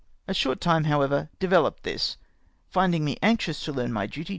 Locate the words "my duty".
3.93-4.29